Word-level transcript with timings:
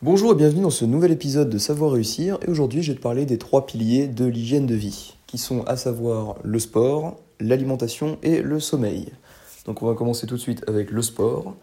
Bonjour 0.00 0.30
et 0.30 0.36
bienvenue 0.36 0.62
dans 0.62 0.70
ce 0.70 0.84
nouvel 0.84 1.10
épisode 1.10 1.50
de 1.50 1.58
Savoir 1.58 1.90
réussir 1.90 2.38
et 2.46 2.48
aujourd'hui 2.48 2.84
je 2.84 2.92
vais 2.92 2.96
te 2.96 3.02
parler 3.02 3.26
des 3.26 3.36
trois 3.36 3.66
piliers 3.66 4.06
de 4.06 4.26
l'hygiène 4.26 4.64
de 4.64 4.76
vie 4.76 5.16
qui 5.26 5.38
sont 5.38 5.64
à 5.64 5.76
savoir 5.76 6.36
le 6.44 6.60
sport, 6.60 7.16
l'alimentation 7.40 8.16
et 8.22 8.40
le 8.40 8.60
sommeil. 8.60 9.08
Donc 9.64 9.82
on 9.82 9.86
va 9.88 9.94
commencer 9.94 10.28
tout 10.28 10.36
de 10.36 10.40
suite 10.40 10.62
avec 10.68 10.92
le 10.92 11.02
sport. 11.02 11.56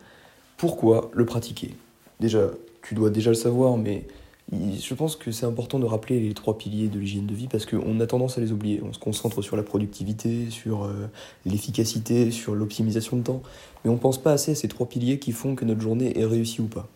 Pourquoi 0.58 1.12
le 1.14 1.26
pratiquer? 1.26 1.76
Déjà, 2.20 2.50
tu 2.82 2.94
dois 2.94 3.10
déjà 3.10 3.30
le 3.30 3.38
savoir 3.38 3.78
mais 3.78 4.06
je 4.52 4.94
pense 4.94 5.16
que 5.16 5.32
c'est 5.32 5.46
important 5.46 5.80
de 5.80 5.86
rappeler 5.86 6.20
les 6.20 6.34
trois 6.34 6.58
piliers 6.58 6.90
de 6.90 7.00
l'hygiène 7.00 7.28
de 7.28 7.34
vie 7.34 7.48
parce 7.48 7.66
qu'on 7.66 8.02
a 8.02 8.06
tendance 8.06 8.38
à 8.38 8.42
les 8.42 8.52
oublier. 8.52 8.82
On 8.84 8.92
se 8.92 9.00
concentre 9.00 9.42
sur 9.44 9.56
la 9.56 9.64
productivité, 9.64 10.50
sur 10.50 10.84
euh, 10.84 11.10
l'efficacité, 11.46 12.32
sur 12.32 12.54
l'optimisation 12.54 13.16
de 13.16 13.24
temps, 13.24 13.42
mais 13.86 13.90
on 13.90 13.94
ne 13.94 14.00
pense 14.00 14.22
pas 14.22 14.34
assez 14.34 14.52
à 14.52 14.56
ces 14.56 14.68
trois 14.68 14.90
piliers 14.90 15.20
qui 15.20 15.32
font 15.32 15.56
que 15.56 15.64
notre 15.64 15.80
journée 15.80 16.20
est 16.20 16.26
réussie 16.26 16.60
ou 16.60 16.68
pas. 16.68 16.90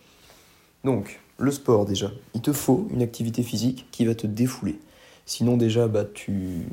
Donc, 0.84 1.20
le 1.40 1.50
sport 1.50 1.86
déjà. 1.86 2.12
Il 2.34 2.42
te 2.42 2.52
faut 2.52 2.86
une 2.92 3.02
activité 3.02 3.42
physique 3.42 3.86
qui 3.90 4.04
va 4.04 4.14
te 4.14 4.26
défouler. 4.26 4.78
Sinon 5.26 5.56
déjà, 5.56 5.88
bah, 5.88 6.04
tu, 6.12 6.66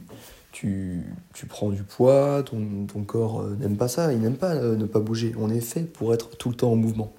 tu, 0.51 1.03
tu 1.33 1.45
prends 1.45 1.69
du 1.69 1.83
poids, 1.83 2.43
ton, 2.43 2.85
ton 2.91 3.03
corps 3.03 3.41
euh, 3.41 3.55
n'aime 3.59 3.77
pas 3.77 3.87
ça, 3.87 4.11
il 4.13 4.19
n'aime 4.19 4.35
pas 4.35 4.55
euh, 4.55 4.75
ne 4.75 4.85
pas 4.85 4.99
bouger. 4.99 5.33
On 5.39 5.49
est 5.49 5.61
fait 5.61 5.83
pour 5.83 6.13
être 6.13 6.37
tout 6.37 6.49
le 6.49 6.55
temps 6.55 6.71
en 6.71 6.75
mouvement. 6.75 7.13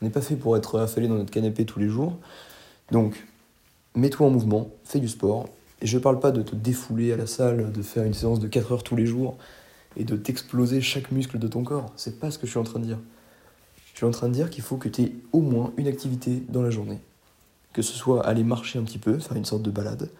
On 0.00 0.04
n'est 0.04 0.10
pas 0.10 0.20
fait 0.20 0.36
pour 0.36 0.56
être 0.56 0.78
affalé 0.78 1.08
dans 1.08 1.14
notre 1.14 1.30
canapé 1.30 1.64
tous 1.64 1.78
les 1.78 1.88
jours. 1.88 2.16
Donc, 2.90 3.26
mets-toi 3.94 4.26
en 4.26 4.30
mouvement, 4.30 4.70
fais 4.84 5.00
du 5.00 5.08
sport. 5.08 5.48
Et 5.82 5.86
je 5.86 5.96
ne 5.96 6.02
parle 6.02 6.20
pas 6.20 6.30
de 6.30 6.42
te 6.42 6.54
défouler 6.54 7.12
à 7.12 7.16
la 7.16 7.26
salle, 7.26 7.72
de 7.72 7.82
faire 7.82 8.04
une 8.04 8.14
séance 8.14 8.40
de 8.40 8.48
4 8.48 8.72
heures 8.72 8.82
tous 8.82 8.96
les 8.96 9.06
jours 9.06 9.38
et 9.96 10.04
de 10.04 10.16
t'exploser 10.16 10.80
chaque 10.80 11.10
muscle 11.10 11.38
de 11.38 11.48
ton 11.48 11.64
corps. 11.64 11.92
C'est 11.96 12.20
pas 12.20 12.30
ce 12.30 12.38
que 12.38 12.46
je 12.46 12.50
suis 12.50 12.60
en 12.60 12.64
train 12.64 12.80
de 12.80 12.84
dire. 12.84 12.98
Je 13.92 13.98
suis 13.98 14.06
en 14.06 14.10
train 14.10 14.28
de 14.28 14.34
dire 14.34 14.50
qu'il 14.50 14.62
faut 14.62 14.76
que 14.76 14.88
tu 14.88 15.02
aies 15.02 15.12
au 15.32 15.40
moins 15.40 15.72
une 15.76 15.86
activité 15.86 16.42
dans 16.48 16.62
la 16.62 16.70
journée. 16.70 16.98
Que 17.72 17.82
ce 17.82 17.92
soit 17.92 18.26
aller 18.26 18.44
marcher 18.44 18.78
un 18.78 18.82
petit 18.82 18.98
peu, 18.98 19.18
faire 19.18 19.36
une 19.36 19.44
sorte 19.44 19.62
de 19.62 19.70
balade, 19.70 20.10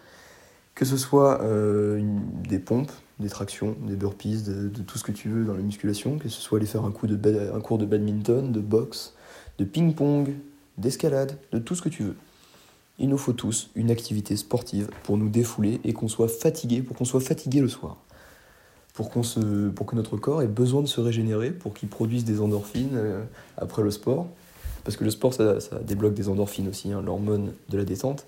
que 0.75 0.85
ce 0.85 0.97
soit 0.97 1.41
euh, 1.41 2.01
des 2.47 2.59
pompes, 2.59 2.91
des 3.19 3.29
tractions, 3.29 3.75
des 3.87 3.95
burpees, 3.95 4.43
de, 4.43 4.69
tout 4.81 4.97
ce 4.97 5.03
que 5.03 5.11
tu 5.11 5.29
veux 5.29 5.45
dans 5.45 5.53
la 5.53 5.61
musculation, 5.61 6.17
que 6.17 6.29
ce 6.29 6.41
soit 6.41 6.57
aller 6.57 6.67
faire 6.67 6.85
un, 6.85 6.91
coup 6.91 7.07
de 7.07 7.51
un 7.53 7.59
cours 7.59 7.77
de 7.77 7.85
badminton, 7.85 8.51
de 8.51 8.59
boxe, 8.59 9.13
de 9.57 9.65
ping-pong, 9.65 10.33
d'escalade, 10.77 11.37
de 11.51 11.59
tout 11.59 11.75
ce 11.75 11.81
que 11.81 11.89
tu 11.89 12.03
veux. 12.03 12.15
Il 12.99 13.09
nous 13.09 13.17
faut 13.17 13.33
tous 13.33 13.69
une 13.75 13.91
activité 13.91 14.35
sportive 14.37 14.89
pour 15.03 15.17
nous 15.17 15.29
défouler 15.29 15.81
et 15.83 15.93
qu'on 15.93 16.07
soit 16.07 16.27
fatigué, 16.27 16.81
pour 16.81 16.95
qu'on 16.95 17.05
soit 17.05 17.21
fatigué 17.21 17.59
le 17.61 17.67
soir 17.67 17.97
pour, 18.93 19.09
que 19.09 19.95
notre 19.95 20.17
corps 20.17 20.41
ait 20.41 20.47
besoin 20.47 20.81
de 20.81 20.87
se 20.87 20.99
régénérer, 20.99 21.51
pour 21.51 21.73
qu'il 21.73 21.89
produise 21.89 22.25
des 22.25 22.41
endorphines 22.41 22.95
euh, 22.95 23.23
après 23.57 23.81
le 23.81 23.91
sport. 23.91 24.27
Parce 24.83 24.97
que 24.97 25.03
le 25.03 25.11
sport, 25.11 25.33
ça, 25.33 25.59
ça 25.59 25.79
débloque 25.79 26.13
des 26.13 26.27
endorphines 26.27 26.67
aussi, 26.67 26.91
hein, 26.91 27.01
l'hormone 27.01 27.53
de 27.69 27.77
la 27.77 27.85
détente. 27.85 28.25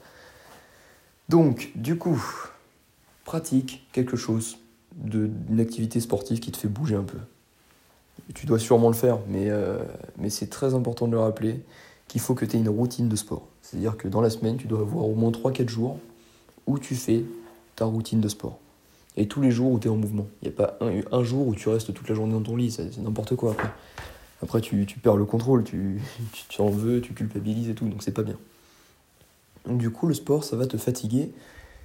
Donc, 1.29 1.71
du 1.75 1.97
coup, 1.97 2.23
pratique 3.25 3.87
quelque 3.91 4.15
chose, 4.17 4.57
d'une 4.95 5.59
activité 5.59 5.99
sportive 5.99 6.39
qui 6.39 6.51
te 6.51 6.57
fait 6.57 6.67
bouger 6.67 6.95
un 6.95 7.03
peu. 7.03 7.17
Tu 8.35 8.45
dois 8.45 8.59
sûrement 8.59 8.89
le 8.89 8.95
faire, 8.95 9.17
mais, 9.27 9.49
euh, 9.49 9.79
mais 10.17 10.29
c'est 10.29 10.47
très 10.47 10.75
important 10.75 11.07
de 11.07 11.13
le 11.13 11.19
rappeler 11.19 11.61
qu'il 12.07 12.21
faut 12.21 12.35
que 12.35 12.45
tu 12.45 12.55
aies 12.55 12.59
une 12.59 12.69
routine 12.69 13.09
de 13.09 13.15
sport. 13.15 13.47
C'est-à-dire 13.63 13.97
que 13.97 14.07
dans 14.07 14.21
la 14.21 14.29
semaine, 14.29 14.57
tu 14.57 14.67
dois 14.67 14.81
avoir 14.81 15.05
au 15.05 15.15
moins 15.15 15.31
3-4 15.31 15.67
jours 15.67 15.99
où 16.67 16.77
tu 16.77 16.93
fais 16.95 17.25
ta 17.75 17.85
routine 17.85 18.21
de 18.21 18.27
sport 18.27 18.59
et 19.17 19.27
tous 19.27 19.41
les 19.41 19.51
jours 19.51 19.71
où 19.71 19.79
tu 19.79 19.87
es 19.87 19.91
en 19.91 19.95
mouvement. 19.95 20.27
Il 20.41 20.49
n'y 20.49 20.53
a 20.53 20.57
pas 20.57 20.77
un, 20.81 21.23
jour 21.23 21.47
où 21.47 21.55
tu 21.55 21.69
restes 21.69 21.93
toute 21.93 22.09
la 22.09 22.15
journée 22.15 22.33
dans 22.33 22.41
ton 22.41 22.55
lit, 22.55 22.71
c'est 22.71 22.97
n'importe 22.97 23.35
quoi 23.35 23.51
après. 23.51 23.69
Après, 24.41 24.59
tu, 24.59 24.85
perds 25.01 25.15
le 25.15 25.25
contrôle, 25.25 25.63
tu, 25.63 26.01
en 26.59 26.69
veux, 26.69 26.99
tu 26.99 27.13
culpabilises 27.13 27.69
et 27.69 27.75
tout, 27.75 27.87
donc 27.87 28.03
c'est 28.03 28.11
pas 28.11 28.23
bien. 28.23 28.37
Du 29.67 29.89
coup, 29.89 30.07
le 30.07 30.13
sport, 30.13 30.43
ça 30.43 30.57
va 30.57 30.67
te 30.67 30.77
fatiguer, 30.77 31.31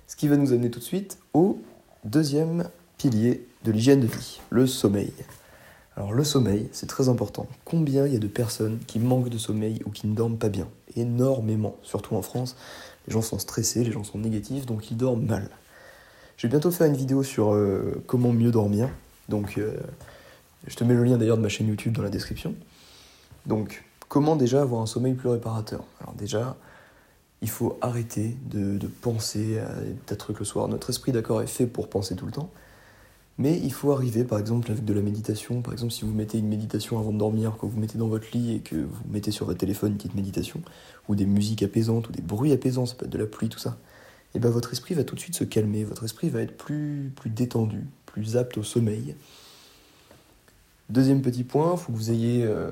ce 0.09 0.17
qui 0.17 0.27
va 0.27 0.37
nous 0.37 0.53
amener 0.53 0.71
tout 0.71 0.81
de 0.81 0.85
suite 0.85 1.19
au 1.35 1.61
deuxième 2.05 2.69
pilier 2.97 3.47
de 3.65 3.71
l'hygiène 3.71 4.01
de 4.01 4.07
vie, 4.07 4.41
le 4.51 4.67
sommeil. 4.67 5.13
Alors, 5.97 6.13
le 6.13 6.25
sommeil, 6.25 6.69
c'est 6.73 6.87
très 6.87 7.09
important. 7.09 7.47
Combien 7.65 8.07
il 8.07 8.13
y 8.13 8.17
a 8.17 8.21
de 8.21 8.27
personnes 8.27 8.79
qui 8.87 8.99
manquent 8.99 9.29
de 9.29 9.39
sommeil 9.39 9.81
ou 9.85 9.91
qui 9.91 10.07
ne 10.07 10.15
dorment 10.15 10.39
pas 10.39 10.49
bien? 10.49 10.69
Énormément, 10.97 11.77
surtout 11.83 12.17
en 12.17 12.23
France. 12.23 12.57
Les 13.07 13.13
gens 13.13 13.23
sont 13.23 13.39
stressés, 13.39 13.85
les 13.85 13.93
gens 13.93 14.05
sont 14.05 14.19
négatifs, 14.19 14.67
donc 14.67 14.91
ils 14.91 14.97
dorment 14.97 15.25
mal. 15.25 15.49
Je 16.39 16.47
vais 16.47 16.51
bientôt 16.53 16.71
faire 16.71 16.87
une 16.87 16.97
vidéo 16.97 17.25
sur 17.25 17.53
euh, 17.53 18.01
comment 18.07 18.33
mieux 18.33 18.53
dormir. 18.53 18.89
Donc, 19.29 19.59
euh, 19.59 19.77
je 20.69 20.77
te 20.77 20.85
mets 20.85 20.95
le 20.95 21.03
lien 21.03 21.19
d'ailleurs 21.19 21.37
de 21.37 21.43
ma 21.43 21.49
chaîne 21.49 21.67
YouTube 21.67 21.95
dans 21.95 22.03
la 22.03 22.11
description. 22.11 22.55
Donc, 23.45 23.85
comment 24.09 24.37
déjà 24.37 24.63
avoir 24.63 24.81
un 24.81 24.87
sommeil 24.87 25.15
plus 25.15 25.29
réparateur? 25.29 25.83
Alors 26.01 26.15
déjà, 26.15 26.57
il 27.43 27.51
faut 27.51 27.77
arrêter 27.81 28.37
de, 28.49 28.79
penser 29.03 29.59
à 29.59 29.69
des 30.07 30.17
trucs 30.17 30.39
le 30.39 30.45
soir. 30.45 30.69
Notre 30.69 30.91
esprit, 30.91 31.11
d'accord, 31.11 31.43
est 31.43 31.49
fait 31.49 31.67
pour 31.67 31.91
penser 31.91 32.15
tout 32.15 32.27
le 32.27 32.33
temps. 32.33 32.51
Mais 33.39 33.59
il 33.59 33.73
faut 33.73 33.91
arriver, 33.91 34.23
par 34.23 34.39
exemple, 34.39 34.71
avec 34.71 34.85
de 34.85 34.95
la 34.95 35.01
méditation. 35.01 35.61
Par 35.61 35.73
exemple, 35.73 35.93
si 35.93 36.05
vous 36.05 36.13
mettez 36.13 36.39
une 36.39 36.49
méditation 36.49 37.01
avant 37.01 37.13
de 37.13 37.19
dormir, 37.19 37.57
que 37.61 37.67
vous 37.67 37.81
mettez 37.81 37.99
dans 37.99 38.09
votre 38.09 38.29
lit 38.33 38.55
et 38.55 38.61
que 38.61 38.77
vous 38.77 39.03
mettez 39.11 39.33
sur 39.33 39.47
votre 39.47 39.59
téléphone 39.59 39.91
une 39.91 39.97
petite 39.97 40.15
méditation, 40.15 40.63
ou 41.09 41.17
des 41.17 41.27
musiques 41.27 41.65
apaisantes, 41.65 42.09
ou 42.09 42.13
des 42.13 42.23
bruits 42.23 42.53
apaisants, 42.53 42.87
ça 42.87 42.95
peut 42.95 43.07
être 43.07 43.13
de 43.13 43.19
la 43.19 43.27
pluie, 43.27 43.49
tout 43.49 43.59
ça 43.59 43.77
et 44.35 44.39
ben 44.39 44.51
votre 44.51 44.73
esprit 44.73 44.95
va 44.95 45.05
tout 45.05 45.15
de 45.15 45.21
suite 45.21 45.35
se 45.35 45.45
calmer, 45.45 45.85
votre 45.85 46.05
esprit 46.05 46.29
va 46.29 46.43
être 46.43 46.57
plus, 46.57 47.13
plus 47.17 47.31
détendu, 47.31 47.85
plus 48.07 48.37
apte 48.37 48.59
au 48.59 48.63
sommeil. 48.63 49.15
Deuxième 50.91 51.23
petit 51.23 51.45
point, 51.45 51.73
il 51.75 51.79
faut 51.79 51.93
que 51.93 51.97
vous 51.97 52.11
ayez, 52.11 52.45
euh, 52.45 52.71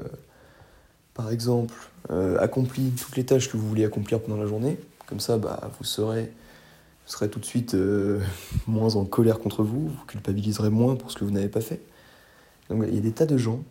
par 1.14 1.30
exemple, 1.30 1.74
euh, 2.10 2.38
accompli 2.38 2.90
toutes 2.90 3.16
les 3.16 3.24
tâches 3.24 3.50
que 3.50 3.56
vous 3.56 3.68
voulez 3.68 3.84
accomplir 3.84 4.20
pendant 4.20 4.36
la 4.36 4.46
journée. 4.46 4.78
Comme 5.06 5.20
ça, 5.20 5.38
bah, 5.38 5.70
vous, 5.78 5.84
serez, 5.84 6.24
vous 6.24 7.12
serez 7.12 7.28
tout 7.28 7.40
de 7.40 7.44
suite 7.44 7.74
euh, 7.74 8.20
moins 8.66 8.96
en 8.96 9.04
colère 9.04 9.38
contre 9.38 9.62
vous, 9.62 9.88
vous 9.88 10.04
culpabiliserez 10.06 10.70
moins 10.70 10.96
pour 10.96 11.10
ce 11.10 11.16
que 11.16 11.24
vous 11.24 11.30
n'avez 11.30 11.48
pas 11.48 11.60
fait. 11.60 11.80
Donc 12.68 12.84
il 12.88 12.94
y 12.94 12.98
a 12.98 13.02
des 13.02 13.12
tas 13.12 13.26
de 13.26 13.36
gens 13.36 13.62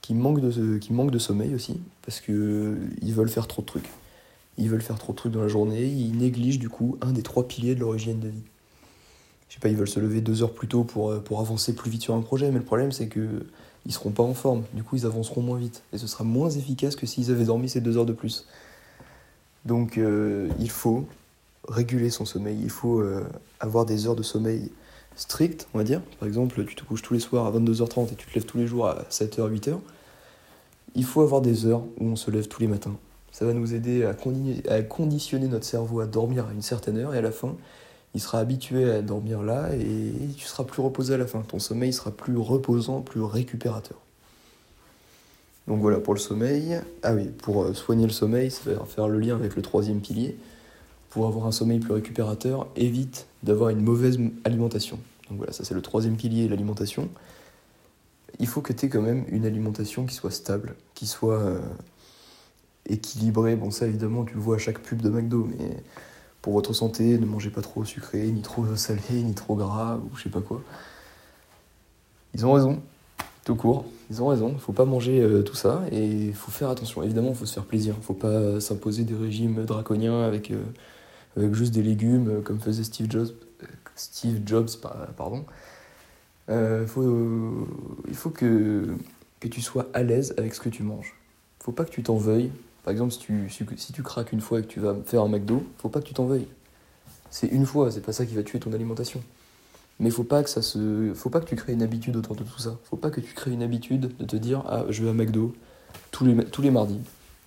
qui 0.00 0.14
manquent 0.14 0.40
de, 0.40 0.78
qui 0.78 0.92
manquent 0.92 1.10
de 1.10 1.18
sommeil 1.18 1.54
aussi, 1.54 1.80
parce 2.04 2.20
qu'ils 2.20 3.14
veulent 3.14 3.28
faire 3.28 3.46
trop 3.46 3.62
de 3.62 3.66
trucs 3.66 3.88
ils 4.58 4.68
veulent 4.68 4.82
faire 4.82 4.98
trop 4.98 5.12
de 5.12 5.16
trucs 5.16 5.32
dans 5.32 5.42
la 5.42 5.48
journée, 5.48 5.84
ils 5.84 6.16
négligent 6.16 6.58
du 6.58 6.68
coup 6.68 6.98
un 7.00 7.12
des 7.12 7.22
trois 7.22 7.46
piliers 7.48 7.74
de 7.74 7.80
leur 7.80 7.94
hygiène 7.94 8.20
de 8.20 8.28
vie. 8.28 8.42
Je 9.48 9.54
sais 9.54 9.60
pas, 9.60 9.68
ils 9.68 9.76
veulent 9.76 9.88
se 9.88 10.00
lever 10.00 10.20
deux 10.20 10.42
heures 10.42 10.54
plus 10.54 10.68
tôt 10.68 10.84
pour, 10.84 11.10
euh, 11.10 11.20
pour 11.20 11.40
avancer 11.40 11.74
plus 11.74 11.90
vite 11.90 12.02
sur 12.02 12.14
un 12.14 12.22
projet, 12.22 12.50
mais 12.50 12.58
le 12.58 12.64
problème 12.64 12.92
c'est 12.92 13.08
que 13.08 13.46
ils 13.84 13.92
seront 13.92 14.10
pas 14.10 14.22
en 14.22 14.34
forme, 14.34 14.62
du 14.74 14.82
coup 14.82 14.96
ils 14.96 15.06
avanceront 15.06 15.42
moins 15.42 15.58
vite, 15.58 15.82
et 15.92 15.98
ce 15.98 16.06
sera 16.06 16.24
moins 16.24 16.50
efficace 16.50 16.96
que 16.96 17.06
s'ils 17.06 17.30
avaient 17.30 17.44
dormi 17.44 17.68
ces 17.68 17.80
deux 17.80 17.96
heures 17.96 18.06
de 18.06 18.12
plus. 18.12 18.46
Donc 19.64 19.98
euh, 19.98 20.48
il 20.58 20.70
faut 20.70 21.06
réguler 21.68 22.10
son 22.10 22.24
sommeil, 22.24 22.58
il 22.62 22.70
faut 22.70 23.00
euh, 23.00 23.24
avoir 23.60 23.84
des 23.84 24.06
heures 24.06 24.16
de 24.16 24.22
sommeil 24.22 24.70
strictes, 25.16 25.68
on 25.74 25.78
va 25.78 25.84
dire. 25.84 26.00
Par 26.18 26.28
exemple, 26.28 26.64
tu 26.64 26.74
te 26.74 26.84
couches 26.84 27.02
tous 27.02 27.14
les 27.14 27.20
soirs 27.20 27.46
à 27.46 27.52
22h30 27.52 28.12
et 28.12 28.14
tu 28.14 28.26
te 28.26 28.34
lèves 28.34 28.46
tous 28.46 28.58
les 28.58 28.66
jours 28.66 28.88
à 28.88 29.02
7h, 29.10 29.48
8h. 29.50 29.78
Il 30.94 31.04
faut 31.04 31.22
avoir 31.22 31.40
des 31.40 31.66
heures 31.66 31.82
où 31.98 32.06
on 32.06 32.16
se 32.16 32.30
lève 32.30 32.48
tous 32.48 32.60
les 32.60 32.68
matins 32.68 32.96
ça 33.32 33.46
va 33.46 33.54
nous 33.54 33.74
aider 33.74 34.04
à, 34.04 34.82
conditionner 34.82 35.48
notre 35.48 35.64
cerveau 35.64 36.00
à 36.00 36.06
dormir 36.06 36.46
à 36.46 36.52
une 36.52 36.62
certaine 36.62 36.98
heure 36.98 37.14
et 37.14 37.18
à 37.18 37.22
la 37.22 37.32
fin, 37.32 37.56
il 38.14 38.20
sera 38.20 38.38
habitué 38.38 38.90
à 38.90 39.00
dormir 39.00 39.42
là 39.42 39.74
et 39.74 40.12
tu 40.36 40.44
seras 40.44 40.64
plus 40.64 40.82
reposé 40.82 41.14
à 41.14 41.16
la 41.16 41.26
fin. 41.26 41.40
Ton 41.40 41.58
sommeil 41.58 41.94
sera 41.94 42.10
plus 42.10 42.36
reposant, 42.36 43.00
plus 43.00 43.22
récupérateur. 43.22 43.98
Donc 45.66 45.80
voilà 45.80 45.98
pour 45.98 46.12
le 46.12 46.20
sommeil. 46.20 46.78
Ah 47.02 47.14
oui, 47.14 47.30
pour 47.42 47.62
euh, 47.62 47.72
soigner 47.72 48.04
le 48.04 48.12
sommeil, 48.12 48.52
va 48.66 48.84
faire 48.84 49.08
le 49.08 49.18
lien 49.18 49.34
avec 49.34 49.56
le 49.56 49.62
troisième 49.62 50.00
pilier. 50.00 50.36
Pour 51.08 51.26
avoir 51.26 51.46
un 51.46 51.52
sommeil 51.52 51.78
plus 51.78 51.92
récupérateur, 51.92 52.66
évite 52.76 53.26
d'avoir 53.42 53.70
une 53.70 53.80
mauvaise 53.80 54.18
alimentation. 54.44 54.98
Donc 55.30 55.38
voilà, 55.38 55.52
ça 55.52 55.64
c'est 55.64 55.74
le 55.74 55.82
troisième 55.82 56.16
pilier, 56.16 56.48
l'alimentation. 56.48 57.08
Il 58.40 58.46
faut 58.46 58.60
que 58.60 58.72
tu 58.72 58.86
aies 58.86 58.88
quand 58.88 59.02
même 59.02 59.24
une 59.28 59.46
alimentation 59.46 60.04
qui 60.04 60.14
soit 60.14 60.30
stable, 60.30 60.74
qui 60.94 61.06
soit 61.06 61.38
euh, 61.38 61.60
équilibré. 62.88 63.56
Bon, 63.56 63.70
ça 63.70 63.86
évidemment, 63.86 64.24
tu 64.24 64.34
le 64.34 64.40
vois 64.40 64.56
à 64.56 64.58
chaque 64.58 64.80
pub 64.80 65.02
de 65.02 65.08
McDo, 65.10 65.48
mais 65.58 65.76
pour 66.42 66.52
votre 66.52 66.72
santé, 66.72 67.18
ne 67.18 67.26
mangez 67.26 67.50
pas 67.50 67.62
trop 67.62 67.84
sucré, 67.84 68.26
ni 68.26 68.42
trop 68.42 68.64
salé, 68.76 69.00
ni 69.10 69.34
trop 69.34 69.54
gras, 69.54 69.98
ou 69.98 70.16
je 70.16 70.24
sais 70.24 70.28
pas 70.28 70.40
quoi. 70.40 70.62
Ils 72.34 72.46
ont 72.46 72.52
raison, 72.52 72.82
tout 73.44 73.54
court, 73.54 73.84
ils 74.10 74.22
ont 74.22 74.28
raison. 74.28 74.56
Faut 74.58 74.72
pas 74.72 74.84
manger 74.84 75.20
euh, 75.20 75.42
tout 75.42 75.54
ça 75.54 75.82
et 75.92 76.32
faut 76.32 76.50
faire 76.50 76.70
attention. 76.70 77.02
Évidemment, 77.02 77.34
faut 77.34 77.46
se 77.46 77.54
faire 77.54 77.64
plaisir. 77.64 77.94
Faut 78.02 78.14
pas 78.14 78.60
s'imposer 78.60 79.04
des 79.04 79.14
régimes 79.14 79.64
draconiens 79.64 80.22
avec, 80.22 80.50
euh, 80.50 80.62
avec 81.36 81.54
juste 81.54 81.72
des 81.72 81.82
légumes, 81.82 82.28
euh, 82.28 82.40
comme 82.40 82.60
faisait 82.60 82.84
Steve 82.84 83.10
Jobs. 83.10 83.28
Steve 83.94 84.40
Jobs, 84.46 84.70
pardon. 85.16 85.44
Faut, 86.86 87.66
il 88.08 88.14
faut 88.14 88.30
que, 88.30 88.96
que 89.40 89.48
tu 89.48 89.60
sois 89.60 89.88
à 89.94 90.02
l'aise 90.02 90.34
avec 90.36 90.54
ce 90.54 90.60
que 90.60 90.68
tu 90.68 90.82
manges. 90.82 91.14
Faut 91.60 91.72
pas 91.72 91.84
que 91.84 91.90
tu 91.90 92.02
t'en 92.02 92.16
veuilles 92.16 92.50
par 92.84 92.92
exemple, 92.92 93.12
si 93.12 93.18
tu, 93.18 93.48
si 93.48 93.92
tu 93.92 94.02
craques 94.02 94.32
une 94.32 94.40
fois 94.40 94.60
et 94.60 94.62
que 94.62 94.68
tu 94.68 94.80
vas 94.80 94.94
faire 95.04 95.22
un 95.22 95.28
McDo, 95.28 95.62
faut 95.78 95.88
pas 95.88 96.00
que 96.00 96.06
tu 96.06 96.14
t'en 96.14 96.26
veuilles. 96.26 96.48
C'est 97.30 97.46
une 97.46 97.64
fois, 97.64 97.90
c'est 97.90 98.00
pas 98.00 98.12
ça 98.12 98.26
qui 98.26 98.34
va 98.34 98.42
tuer 98.42 98.58
ton 98.58 98.72
alimentation. 98.72 99.22
Mais 100.00 100.10
faut 100.10 100.24
pas 100.24 100.42
que 100.42 100.50
ça 100.50 100.62
se, 100.62 101.12
faut 101.14 101.30
pas 101.30 101.40
que 101.40 101.46
tu 101.46 101.54
crées 101.54 101.72
une 101.72 101.82
habitude 101.82 102.16
autour 102.16 102.34
de 102.34 102.42
tout 102.42 102.58
ça. 102.58 102.76
Faut 102.84 102.96
pas 102.96 103.10
que 103.10 103.20
tu 103.20 103.34
crées 103.34 103.52
une 103.52 103.62
habitude 103.62 104.16
de 104.18 104.24
te 104.24 104.36
dire 104.36 104.64
ah 104.68 104.84
je 104.88 105.04
vais 105.04 105.10
à 105.10 105.12
McDo 105.12 105.54
tous 106.10 106.24
les 106.24 106.34
tous 106.46 106.62
les 106.62 106.70
mardis. 106.70 106.98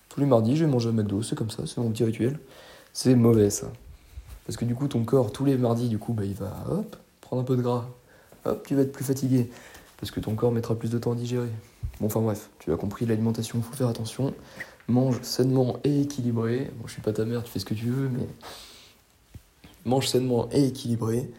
tous 0.09 0.21
les 0.21 0.25
mardis, 0.25 0.55
je 0.55 0.65
vais 0.65 0.71
manger 0.71 0.89
un 0.89 0.93
McDo, 0.93 1.21
c'est 1.21 1.35
comme 1.35 1.49
ça, 1.49 1.63
c'est 1.65 1.79
mon 1.79 1.91
petit 1.91 2.05
rituel. 2.05 2.39
C'est 2.93 3.15
mauvais 3.15 3.49
ça. 3.49 3.67
Parce 4.45 4.57
que 4.57 4.65
du 4.65 4.75
coup, 4.75 4.87
ton 4.87 5.03
corps, 5.03 5.31
tous 5.31 5.43
les 5.43 5.57
mardis, 5.57 5.89
du 5.89 5.97
coup, 5.97 6.13
bah, 6.13 6.23
il 6.23 6.35
va 6.35 6.65
hop, 6.69 6.95
prendre 7.19 7.41
un 7.41 7.45
peu 7.45 7.57
de 7.57 7.61
gras. 7.61 7.85
Hop, 8.45 8.65
tu 8.65 8.75
vas 8.75 8.83
être 8.83 8.91
plus 8.93 9.03
fatigué. 9.03 9.49
Parce 9.97 10.11
que 10.11 10.19
ton 10.19 10.35
corps 10.35 10.51
mettra 10.51 10.75
plus 10.75 10.91
de 10.91 10.97
temps 10.97 11.13
à 11.13 11.15
digérer. 11.15 11.49
Bon, 11.99 12.07
enfin 12.07 12.21
bref, 12.21 12.49
tu 12.59 12.73
as 12.73 12.77
compris, 12.77 13.05
l'alimentation, 13.05 13.59
il 13.59 13.63
faut 13.63 13.73
faire 13.73 13.87
attention. 13.87 14.33
Mange 14.87 15.21
sainement 15.21 15.77
et 15.83 16.01
équilibré. 16.01 16.71
Bon, 16.77 16.87
je 16.87 16.93
suis 16.93 17.01
pas 17.01 17.13
ta 17.13 17.25
mère, 17.25 17.43
tu 17.43 17.51
fais 17.51 17.59
ce 17.59 17.65
que 17.65 17.73
tu 17.73 17.85
veux, 17.85 18.09
mais. 18.09 18.27
Mange 19.85 20.07
sainement 20.07 20.49
et 20.51 20.65
équilibré. 20.65 21.29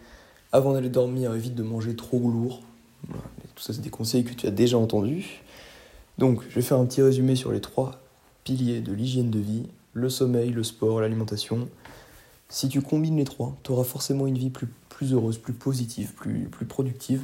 Avant 0.52 0.72
d'aller 0.72 0.88
dormir, 0.88 1.34
évite 1.34 1.54
de 1.54 1.62
manger 1.62 1.94
trop 1.96 2.18
lourd. 2.18 2.62
Tout 3.08 3.62
ça, 3.62 3.72
c'est 3.72 3.82
des 3.82 3.90
conseils 3.90 4.24
que 4.24 4.32
tu 4.32 4.46
as 4.46 4.50
déjà 4.50 4.78
entendus. 4.78 5.42
Donc, 6.18 6.42
je 6.48 6.54
vais 6.54 6.62
faire 6.62 6.78
un 6.78 6.86
petit 6.86 7.02
résumé 7.02 7.36
sur 7.36 7.52
les 7.52 7.60
trois 7.60 8.00
piliers 8.44 8.80
de 8.80 8.92
l'hygiène 8.92 9.30
de 9.30 9.38
vie 9.38 9.66
le 9.92 10.10
sommeil, 10.10 10.50
le 10.50 10.62
sport, 10.62 11.00
l'alimentation. 11.00 11.68
Si 12.48 12.68
tu 12.68 12.82
combines 12.82 13.16
les 13.16 13.24
trois, 13.24 13.56
tu 13.62 13.72
auras 13.72 13.84
forcément 13.84 14.26
une 14.26 14.36
vie 14.36 14.50
plus, 14.50 14.68
heureuse, 15.12 15.38
plus 15.38 15.54
positive, 15.54 16.12
plus 16.14 16.66
productive. 16.66 17.22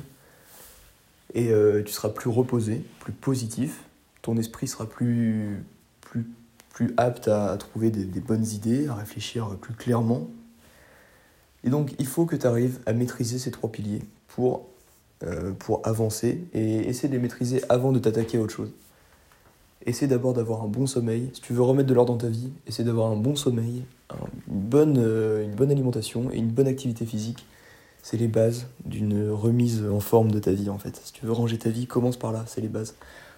Et 1.35 1.51
euh, 1.51 1.83
tu 1.83 1.93
seras 1.93 2.11
plus 2.11 2.31
reposé, 2.31 2.85
plus 3.01 3.13
positif. 3.13 3.85
Ton 4.23 4.37
esprit 4.37 4.69
sera 4.69 4.87
plus, 4.87 5.65
plus, 6.01 6.27
plus 6.71 6.95
apte 6.97 7.29
à, 7.29 7.57
trouver 7.57 7.91
des, 7.91 8.21
bonnes 8.21 8.47
idées, 8.47 8.87
à 8.89 8.95
réfléchir 8.95 9.57
plus 9.61 9.75
clairement. 9.75 10.29
Et 11.65 11.71
donc, 11.71 11.95
il 11.99 12.07
faut 12.07 12.27
que 12.27 12.37
tu 12.37 12.47
arrives 12.47 12.81
à 12.87 12.93
maîtriser 12.93 13.39
ces 13.39 13.51
trois 13.51 13.71
piliers 13.71 14.03
pour, 14.29 14.67
euh, 15.23 15.53
pour 15.53 15.81
avancer 15.85 16.45
et 16.53 16.89
essayer 16.89 17.09
de 17.09 17.15
les 17.15 17.21
maîtriser 17.21 17.63
avant 17.69 17.93
de 17.93 17.99
t'attaquer 17.99 18.39
à 18.39 18.41
autre 18.41 18.55
chose. 18.55 18.73
Essaie 19.85 20.07
d'abord 20.07 20.33
d'avoir 20.33 20.63
un 20.63 20.69
bon 20.69 20.87
sommeil. 20.87 21.31
Si 21.33 21.41
tu 21.41 21.53
veux 21.53 21.63
remettre 21.63 21.89
de 21.89 21.95
l'ordre 21.95 22.13
dans 22.13 22.19
ta 22.19 22.29
vie, 22.29 22.51
essaie 22.67 22.85
d'avoir 22.85 23.11
un 23.11 23.17
bon 23.17 23.35
sommeil, 23.35 23.85
une 24.49 24.61
bonne, 24.61 24.97
euh, 24.99 25.45
une 25.45 25.55
bonne 25.55 25.71
alimentation 25.71 26.31
et 26.31 26.37
une 26.37 26.51
bonne 26.51 26.69
activité 26.69 27.05
physique. 27.05 27.45
C'est 28.03 28.17
les 28.17 28.29
bases 28.29 28.67
d'une 28.85 29.31
remise 29.31 29.85
en 29.85 30.01
forme 30.01 30.31
de 30.31 30.39
ta 30.39 30.53
vie 30.53 30.71
en 30.71 30.79
fait. 30.79 31.01
Si 31.05 31.13
tu 31.13 31.25
veux 31.25 31.33
ranger 31.33 31.59
ta 31.59 31.71
vie, 31.71 31.87
commence 31.87 32.17
par 32.17 32.33
là, 32.33 32.45
c'est 32.47 32.61
les 32.61 32.69
bases. 32.69 32.95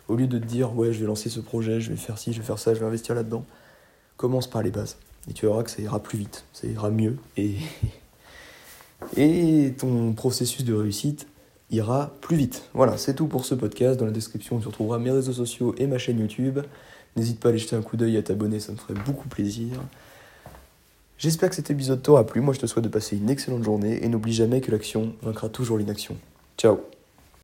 Au 0.09 0.17
lieu 0.17 0.27
de 0.27 0.39
te 0.39 0.45
dire 0.45 0.77
ouais 0.77 0.93
je 0.93 1.01
vais 1.01 1.07
lancer 1.07 1.29
ce 1.29 1.41
projet, 1.41 1.81
je 1.81 1.91
vais 1.91 1.97
faire 1.97 2.19
ci, 2.19 2.33
je 2.33 2.41
vais 2.41 2.47
faire 2.47 2.59
ça, 2.59 2.75
je 2.75 2.81
vais 2.81 2.87
investir 2.87 3.15
là-dedans, 3.15 3.45
commence 4.17 4.47
par 4.47 4.63
les 4.63 4.71
bases. 4.71 4.97
Et 5.29 5.33
tu 5.33 5.47
verras 5.47 5.63
que 5.63 5.71
ça 5.71 5.83
ira 5.83 6.03
plus 6.03 6.19
vite, 6.19 6.45
ça 6.53 6.67
ira 6.67 6.91
mieux. 6.91 7.17
Et, 7.37 7.57
et 9.17 9.75
ton 9.79 10.13
processus 10.13 10.65
de 10.65 10.75
réussite 10.75 11.27
ira 11.71 12.13
plus 12.21 12.37
vite. 12.37 12.65
Voilà, 12.75 12.97
c'est 12.97 13.15
tout 13.15 13.27
pour 13.27 13.45
ce 13.45 13.55
podcast. 13.55 13.99
Dans 13.99 14.07
la 14.07 14.13
description, 14.13 14.59
tu 14.59 14.67
retrouveras 14.67 14.99
mes 14.99 15.11
réseaux 15.11 15.33
sociaux 15.33 15.75
et 15.79 15.87
ma 15.87 15.99
chaîne 15.99 16.19
YouTube. 16.19 16.61
N'hésite 17.17 17.41
pas 17.41 17.49
à 17.49 17.51
aller 17.51 17.59
jeter 17.59 17.77
un 17.77 17.83
coup 17.83 17.97
d'œil 17.97 18.17
à 18.17 18.23
t'abonner, 18.23 18.61
ça 18.61 18.73
me 18.73 18.77
ferait 18.77 18.95
beaucoup 19.07 19.29
plaisir. 19.29 19.81
J'espère 21.25 21.49
que 21.49 21.57
cet 21.57 21.71
épisode 21.71 22.03
t'aura 22.03 22.27
plu. 22.27 22.43
Moi, 22.43 22.53
je 22.53 22.61
te 22.61 22.67
souhaite 22.67 22.85
de 22.85 22.91
passer 22.91 23.17
une 23.17 23.31
excellente 23.31 23.65
journée 23.65 24.05
et 24.05 24.09
n'oublie 24.09 24.35
jamais 24.35 24.61
que 24.61 24.71
l'action 24.71 25.15
vaincra 25.23 25.49
toujours 25.49 25.79
l'inaction. 25.79 26.19
Ciao 26.59 26.81